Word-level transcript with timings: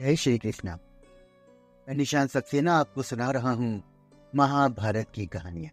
जय 0.00 0.16
श्री 0.16 0.38
कृष्णा 0.38 0.78
मैं 1.88 1.94
निशान 1.94 2.26
सक्सेना 2.26 2.72
आपको 2.74 3.02
सुना 3.02 3.30
रहा 3.30 3.50
हूँ, 3.50 3.82
महाभारत 4.34 5.10
की 5.14 5.26
कहानियाँ। 5.26 5.70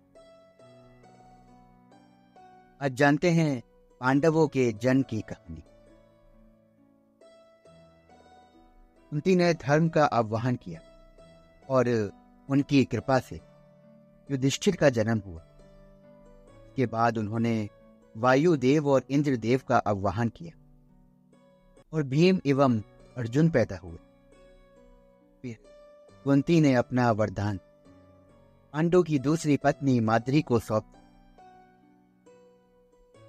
आज 2.82 2.92
जानते 2.92 3.32
हैं 3.32 3.64
पांडवों 4.02 4.48
के 4.48 4.72
जन्म 4.74 5.02
की 5.02 5.20
कहानी। 5.22 5.64
कुंती 9.12 9.36
ने 9.36 9.54
धर्म 9.54 9.90
का 9.90 10.06
आह्वान 10.06 10.56
किया 10.56 10.80
और 11.70 11.90
उनकी 12.50 12.84
कृपा 12.86 13.20
से 13.20 13.40
युधिष्ठिर 14.30 14.76
का 14.76 14.90
जन्म 14.90 15.22
हुआ। 15.26 15.42
के 16.76 16.86
बाद 16.86 17.18
उन्होंने 17.18 17.70
वायुदेव 18.18 18.88
और 18.88 19.04
इंद्रदेव 19.10 19.62
का 19.68 19.78
आह्वान 19.78 20.30
किया 20.30 20.58
और 21.94 22.04
भीम 22.04 22.40
एवं 22.46 22.82
अर्जुन 23.18 23.50
पैदा 23.50 23.78
हुए। 23.78 24.13
फिर 25.44 25.58
कुंती 26.24 26.60
ने 26.62 26.74
अपना 26.74 27.12
वरदान। 27.12 27.58
पांडु 28.74 29.02
की 29.04 29.18
दूसरी 29.20 29.58
पत्नी 29.58 30.00
माद्री 30.00 30.42
को 30.42 30.60
सौंप। 30.60 30.84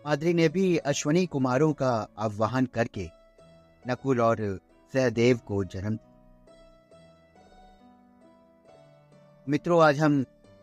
माद्री 0.06 0.34
ने 0.34 0.48
भी 0.48 0.77
अश्वनी 0.77 1.24
कुमारों 1.27 1.72
का 1.72 1.91
आह्वान 2.19 2.66
करके 2.66 3.08
नकुल 3.88 4.20
और 4.20 4.60
सहदेव 4.92 5.41
को 5.47 5.64
जन्म 5.64 5.98
मित्रों, 9.48 9.83
आज 9.83 10.00
हम 10.00 10.22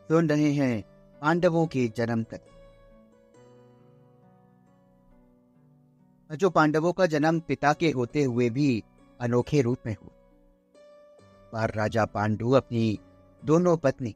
सुन 0.09 0.30
रहे 0.30 0.52
हैं 0.53 0.81
पांडवों 1.22 1.66
के 1.68 1.88
जन्म 1.97 2.23
तक। 2.23 2.42
जो 6.36 6.50
पांडवों 6.50 6.94
का 6.94 7.06
जन्म 7.06 7.40
पिता 7.40 7.73
के 7.73 7.92
होते 7.92 8.23
हुए 8.23 8.50
भी 8.50 8.84
अनोखे 9.20 9.62
रूप 9.62 9.78
में 9.86 9.95
हुआ। 10.03 10.18
बार 11.53 11.73
राजा 11.75 12.05
पांडु 12.05 12.52
अपनी 12.52 12.99
दोनों 13.44 13.77
पत्नी 13.77 14.16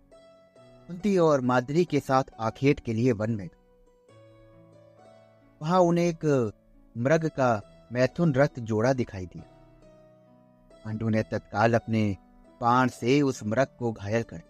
कुंती 0.58 1.18
और 1.18 1.42
माद्री 1.42 1.86
के 1.86 2.00
साथ 2.00 2.24
आखेट 2.40 2.80
के 2.80 2.94
लिए 2.94 3.12
वन 3.12 3.32
में 3.32 3.50
वहाँ 5.62 5.80
उन्हें 5.80 6.06
एक 6.06 6.26
मृग 6.96 7.28
का 7.30 7.62
मैथुन 7.92 8.34
रथ 8.34 8.60
जोड़ा 8.60 8.94
दिखाई 8.94 9.26
दिया। 9.26 9.44
पांडु 10.86 11.10
ने 11.10 11.24
तत्काल 11.24 11.74
अपने 11.74 12.18
पान 12.62 12.90
से 12.90 13.22
उस 13.22 13.44
मृग 13.44 13.68
को 13.80 13.92
घायल 13.92 14.24
कर 14.24 14.42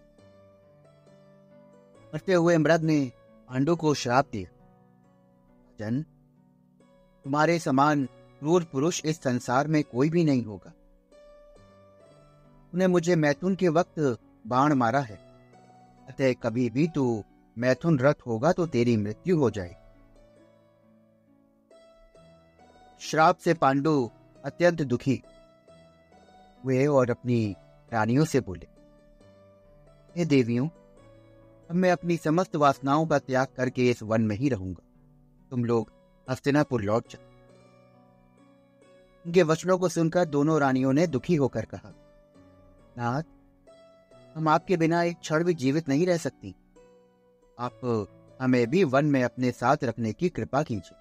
मरते 2.12 2.32
हुए 2.32 2.56
मृग 2.58 2.82
ने 2.82 3.00
पांडु 3.48 3.76
को 3.76 3.94
श्राप 3.94 4.28
दिया। 4.32 4.50
जन 5.78 6.02
तुम्हारे 7.24 7.58
समान 7.58 8.04
क्रूर 8.42 8.64
पुरुष 8.64 9.04
इस 9.04 9.22
संसार 9.22 9.68
में 9.68 9.82
कोई 9.84 10.10
भी 10.10 10.24
नहीं 10.24 10.44
होगा। 10.44 10.72
उन्हें 12.72 12.88
मुझे 12.88 13.16
मैथुन 13.16 13.54
के 13.54 13.68
वक्त 13.68 13.98
बाण 14.46 14.74
मारा 14.74 15.00
है। 15.00 15.18
अतः 16.08 16.32
कभी 16.32 16.68
भी 16.70 16.86
तू 16.88 17.24
मैथुन 17.56 17.98
रथ 17.98 18.26
होगा 18.26 18.52
तो 18.52 18.66
तेरी 18.66 18.96
मृत्यु 18.96 19.38
हो 19.38 19.50
जाए 19.50 19.74
श्राप 23.00 23.38
से 23.38 23.54
पांडु 23.54 24.10
अत्यंत 24.44 24.82
दुखी 24.82 25.20
हुए 26.64 26.86
और 26.86 27.10
अपनी 27.10 27.56
रानियों 27.92 28.24
से 28.24 28.40
बोले, 28.40 28.66
हे 30.16 30.24
देवियों, 30.24 30.68
अब 31.70 31.74
मैं 31.74 31.90
अपनी 31.92 32.16
समस्त 32.16 32.56
वासनाओं 32.56 33.06
का 33.06 33.18
त्याग 33.18 33.46
करके 33.56 33.90
इस 33.90 34.02
वन 34.02 34.22
में 34.22 34.36
ही 34.36 34.48
रहूँगा। 34.48 34.82
तुम 35.50 35.64
लोग 35.64 35.90
हस्तिनापुर 36.28 36.82
लौट 36.82 37.08
जाओ 37.10 37.24
उनके 39.24 39.42
वचनों 39.42 39.78
को 39.78 39.88
सुनकर 39.88 40.24
दोनों 40.26 40.60
रानियों 40.60 40.92
ने 40.92 41.06
दुखी 41.06 41.34
होकर 41.34 41.64
कहा 41.64 41.92
नाथ 42.98 43.22
हम 44.36 44.48
आपके 44.48 44.76
बिना 44.76 45.02
एक 45.02 45.18
क्षण 45.18 45.44
भी 45.44 45.54
जीवित 45.54 45.88
नहीं 45.88 46.06
रह 46.06 46.16
सकती। 46.16 46.54
आप, 47.58 48.06
हमें 48.40 48.66
भी 48.66 48.84
वन 48.84 49.04
में 49.04 49.22
अपने 49.24 49.50
साथ 49.50 49.76
रखने 49.84 50.12
की 50.12 50.28
कृपा 50.28 50.62
कीजिए। 50.62 50.98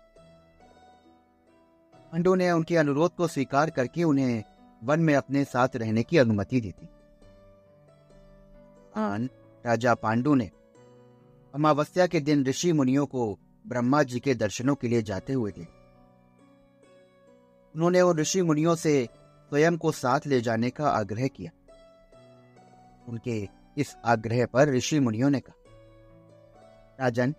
पांडु 2.11 2.35
ने 2.35 2.51
उनके 2.51 2.77
अनुरोध 2.77 3.15
को 3.15 3.27
स्वीकार 3.27 3.69
करके 3.69 4.03
उन्हें 4.03 4.43
वन 4.83 4.99
में 4.99 5.15
अपने 5.15 5.43
साथ 5.43 5.75
रहने 5.75 6.03
की 6.03 6.17
अनुमति 6.17 6.61
दी 6.61 6.71
थी। 6.71 6.89
आन, 8.95 9.29
राजा 9.65 9.95
पांडु 9.95 10.35
ने 10.35 10.51
अमावस्या 11.53 12.07
के 12.07 12.19
दिन 12.19 12.45
ऋषि 12.45 12.71
मुनियों 12.73 13.05
को 13.05 13.39
ब्रह्मा 13.67 14.03
जी 14.03 14.19
के 14.19 14.35
दर्शनों 14.35 14.75
के 14.75 14.87
लिए 14.87 15.01
जाते 15.01 15.33
हुए 15.33 15.51
थे 15.51 15.65
उन्होंने 17.75 18.01
उन 18.01 18.17
ऋषि 18.17 18.41
मुनियों 18.41 18.75
से 18.75 19.07
स्वयं 19.49 19.77
को 19.77 19.91
साथ 19.91 20.19
ले 20.27 20.41
जाने 20.41 20.69
का 20.69 20.89
आग्रह 20.89 21.27
किया। 21.27 21.51
उनके 23.09 23.49
इस 23.77 23.95
आग्रह 24.05 24.45
पर 24.45 24.69
ऋषि 24.69 24.99
मुनियों 24.99 25.29
ने 25.29 25.39
कहा, 25.39 25.55
राजन, 26.99 27.35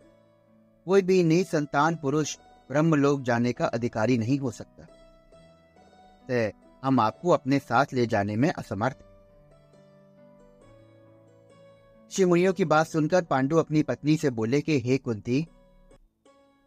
कोई 0.87 1.03
भी 1.03 1.25
निसंतान 1.25 1.97
पुरुष 1.97 2.38
ब्रह्म 2.69 2.94
लोक 2.94 3.22
जाने 3.22 3.53
का 3.53 3.66
अधिकारी 3.66 4.19
नहीं 4.19 4.38
हो 4.38 4.50
सकता। 4.50 4.84
तो 6.31 6.59
हम 6.87 7.00
आपको 7.00 7.31
अपने 7.31 7.59
साथ 7.59 7.87
ले 7.93 8.06
जाने 8.06 8.37
में 8.37 8.53
असमर्थ 8.53 8.97
मुनियों 12.21 12.53
की 12.53 12.65
बात 12.65 12.87
सुनकर 12.87 13.25
पांडु 13.25 13.56
अपनी 13.56 13.83
पत्नी 13.83 14.16
से 14.16 14.31
बोले 14.31 14.60
कि, 14.60 14.81
हे 14.81 14.98
कुंती, 14.98 15.47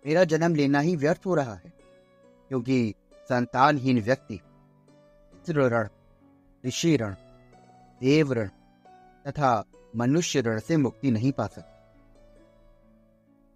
मेरा 0.06 0.24
जन्म 0.24 0.56
लेना 0.56 0.80
ही 0.80 0.96
व्यर्थ 0.96 1.22
हो 1.26 1.36
रहा 1.36 1.54
है, 1.54 1.74
क्योंकि 2.50 2.94
संतानहीन 3.30 4.02
व्यक्ति 4.02 4.40
ऋषि 6.66 6.98
ऋण 6.98 7.14
देव 8.02 8.34
ऋण 8.34 8.50
तथा 9.30 9.64
मनुष्य 9.96 10.42
ऋण 10.42 10.60
से 10.60 10.78
मुक्ति 10.78 11.12
नहीं 11.12 11.32
पा 11.32 11.48
सकती। 11.48 11.80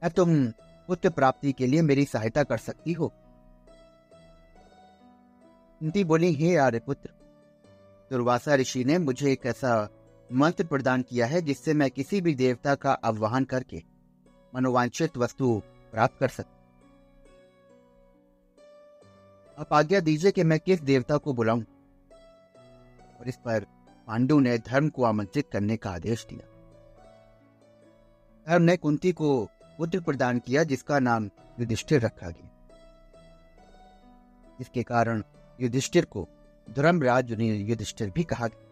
तुम 0.09 0.51
पुत्र 0.87 1.09
प्राप्ति 1.09 1.51
के 1.51 1.67
लिए 1.67 1.81
मेरी 1.81 2.05
सहायता 2.05 2.43
कर 2.43 2.57
सकती 2.57 2.93
हो? 2.93 3.13
कुंती 5.81 6.03
बोली, 6.03 6.33
हे 6.33 6.55
आर्यपुत्र 6.55 7.09
दुर्वासा 8.11 8.55
ऋषि 8.55 8.83
ने 8.83 8.97
मुझे 8.97 9.31
एक 9.31 9.45
ऐसा 9.45 9.89
मंत्र 10.33 10.65
प्रदान 10.65 11.01
किया 11.01 11.25
है 11.25 11.41
जिससे 11.41 11.73
मैं 11.73 11.91
किसी 11.91 12.21
भी 12.21 12.35
देवता 12.35 12.75
का 12.75 12.91
आह्वान 12.91 13.43
करके 13.43 13.83
मनोवांछित 14.55 15.17
वस्तु 15.17 15.61
प्राप्त 15.91 16.17
कर 16.19 16.27
सकता 16.27 16.59
आप 19.59 19.73
आज्ञा 19.73 19.99
दीजिए 19.99 20.31
कि 20.31 20.43
मैं 20.43 20.59
किस 20.59 20.81
देवता 20.81 21.17
को 21.17 21.33
बुलाऊं 21.33 21.61
और 23.19 23.27
इस 23.27 23.35
पर 23.35 23.82
पांडु 24.07 24.39
ने 24.39 24.57
धर्म 24.57 24.89
को 24.89 25.03
आमंत्रित 25.03 25.49
करने 25.51 25.77
का 25.77 25.91
आदेश 25.91 26.25
दिया। 26.29 26.47
धर्म 28.47 28.61
ने 28.61 28.77
कुंती 28.77 29.11
को 29.11 29.49
पुत्र 29.77 30.01
प्रदान 30.01 30.39
किया, 30.39 30.63
जिसका 30.63 30.99
नाम 30.99 31.29
युधिष्ठिर 31.59 32.01
रखा 32.01 32.29
गया। 32.29 32.49
इसके 34.61 34.83
कारण 34.83 35.23
युधिष्ठिर 35.61 36.05
को 36.05 36.27
धर्मराज 36.69 37.31
युधिष्ठिर 37.41 38.09
भी 38.09 38.23
कहा 38.23 38.47
गया। 38.47 38.69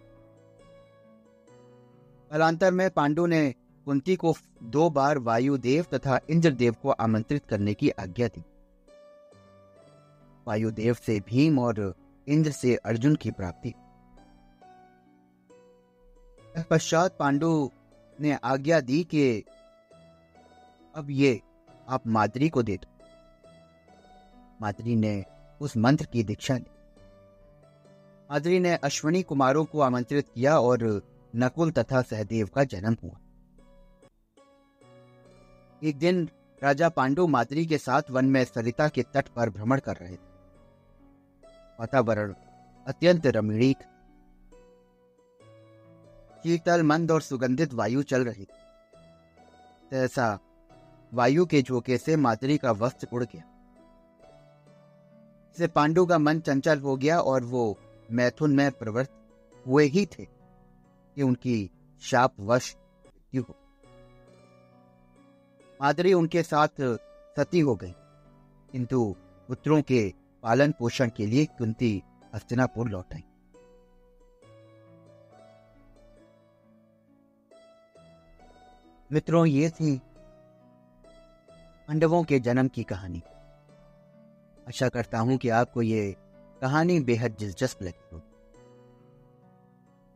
कालांतर 2.31 2.71
में 2.71 2.89
पांडु 2.89 3.25
ने 3.25 3.55
कुंती 3.85 4.15
को 4.15 4.35
दो 4.63 4.89
बार 4.89 5.17
वायुदेव 5.17 5.85
तथा 5.93 6.19
इंद्रदेव 6.29 6.75
को 6.81 6.89
आमंत्रित 6.89 7.45
करने 7.45 7.73
की 7.73 7.89
आज्ञा 7.89 8.27
दी। 8.27 8.43
वायुदेव 10.47 10.93
से 10.93 11.19
भीम 11.19 11.59
और 11.59 11.95
इंद्र 12.27 12.51
से 12.51 12.75
अर्जुन 12.75 13.15
की 13.15 13.31
प्राप्ति। 13.31 13.73
पश्चात 16.57 17.17
पांडु 17.17 17.71
ने 18.19 18.37
आज्ञा 18.43 18.79
दी 18.79 19.03
कि 19.03 19.43
अब 20.95 21.07
ये 21.09 21.41
आप 21.89 22.07
माद्री 22.07 22.49
को 22.49 22.63
दे 22.63 22.77
दो। 22.77 23.05
माद्री 24.61 24.95
ने 24.95 25.25
उस 25.61 25.77
मंत्र 25.77 26.05
की 26.05 26.23
दीक्षा 26.23 26.57
ली। 26.57 26.65
माद्री 28.31 28.59
ने 28.59 28.75
अश्वनी 28.75 29.23
कुमारों 29.23 29.65
को 29.65 29.81
आमंत्रित 29.81 30.29
किया 30.35 30.59
और 30.59 31.01
नकुल 31.35 31.71
तथा 31.71 32.01
सहदेव 32.01 32.49
का 32.55 32.63
जन्म 32.63 32.97
हुआ। 33.03 33.17
एक 35.83 35.97
दिन 35.97 36.29
राजा 36.63 36.89
पांडु 36.89 37.27
माद्री 37.27 37.65
के 37.65 37.77
साथ 37.77 38.01
वन 38.11 38.25
में 38.25 38.45
सरिता 38.45 38.87
के 38.87 39.03
तट 39.03 39.27
पर 39.27 39.49
भ्रमण 39.49 39.79
कर 39.79 39.95
रहे 39.95 40.15
थे। 40.15 40.31
वातावरण 41.79 42.33
अत्यंत 42.87 43.27
रमणीक 43.27 43.77
शीतल 46.43 46.83
मंद 46.83 47.11
और 47.11 47.21
सुगंधित 47.21 47.73
वायु 47.73 48.03
चल 48.03 48.25
रही 48.25 48.45
थी। 48.45 49.95
ऐसा 49.97 50.39
वायु 51.13 51.45
के 51.45 51.61
झोंके 51.61 51.97
से 51.97 52.15
मातरी 52.15 52.57
का 52.57 52.71
वस्त्र 52.71 53.07
उड़ 53.13 53.23
गया। 53.23 53.43
से 55.57 55.67
पांडु 55.67 56.05
का 56.05 56.17
मन 56.17 56.39
चंचल 56.39 56.79
हो 56.79 56.97
गया 56.97 57.19
और 57.19 57.43
वो 57.43 57.77
मैथुन 58.11 58.55
में 58.55 58.71
प्रवृत्त 58.71 59.27
हुए 59.67 59.85
ही 59.85 60.05
थे 60.05 60.25
कि 61.15 61.21
उनकी 61.21 61.71
शाप 62.01 62.33
वश 62.39 62.75
मृत्यु 63.05 63.43
हो। 63.43 63.55
मादरी 65.81 66.13
उनके 66.13 66.43
साथ 66.43 66.97
सती 67.39 67.59
हो 67.59 67.75
गई। 67.75 67.93
किंतु 68.71 69.15
पुत्रों 69.47 69.81
के 69.81 70.13
पालन 70.43 70.71
पोषण 70.71 71.09
के 71.09 71.25
लिए 71.25 71.45
कुंती 71.45 72.03
हस्तिनापुर 72.35 72.89
लौट 72.89 73.13
आई। 73.13 73.23
मित्रों, 79.11 79.45
ये 79.45 79.69
थी 79.69 79.97
पांडवों 81.87 82.23
के 82.23 82.39
जन्म 82.39 82.67
की 82.67 82.83
कहानी। 82.83 83.21
आशा 84.67 84.89
करता 84.89 85.19
हूँ 85.19 85.37
कि 85.37 85.49
आपको 85.51 85.81
ये 85.81 86.15
कहानी 86.61 86.99
बेहद 86.99 87.35
दिलचस्प 87.39 87.81
लगी 87.83 88.09
होगी। 88.11 88.29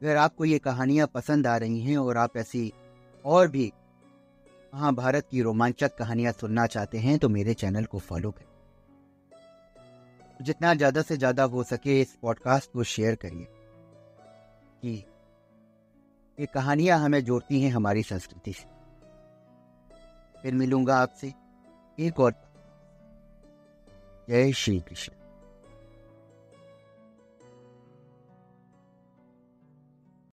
अगर 0.02 0.18
आपको 0.18 0.46
ये 0.46 0.60
कहानियाँ 0.60 1.08
पसंद 1.08 1.48
आ 1.48 1.56
रही 1.58 1.80
हैं 1.82 1.98
और 1.98 2.18
आप 2.18 2.38
ऐसी 2.38 2.72
और 3.26 3.48
भी 3.48 3.72
महाभारत 4.74 5.28
की 5.32 5.42
रोमांचक 5.42 5.96
कहानियाँ 5.98 6.32
सुनना 6.32 6.66
चाहते 6.68 6.98
हैं 6.98 7.18
तो 7.20 7.30
मेरे 7.30 7.54
चैनल 7.54 7.86
को 7.86 8.00
फॉलो 8.00 8.32
करें। 8.32 8.54
जितना 10.40 10.74
ज़्यादा 10.74 11.02
से 11.02 11.18
ज़्यादा 11.18 11.44
हो 11.46 11.64
सके 11.64 12.00
इस 12.02 12.16
पॉडकास्ट 12.22 12.72
को 12.72 12.84
शेयर 12.86 13.16
करिए 13.16 13.48
कि 14.82 14.94
ये 16.38 16.46
कहानियाँ 16.46 17.00
हमें 17.00 17.24
जोड़ती 17.24 17.62
हैं 17.62 17.72
हमारी 17.72 18.04
संस्कृति 18.04 18.54
से। 18.54 18.74
फिर 20.46 20.54
मिलूँगा 20.54 20.98
आपसे। 20.98 21.34
एक 22.00 22.20
और। 22.20 22.34
जय 24.30 24.52
श्री 24.52 24.80
कृष्ण। 24.80 25.25